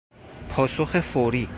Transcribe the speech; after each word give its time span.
پاسخ 0.49 0.99
فوری 0.99 1.47